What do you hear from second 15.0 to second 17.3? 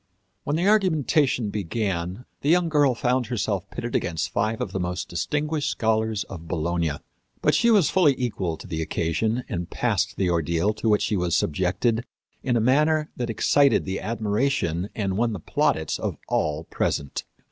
won the plaudits of all present.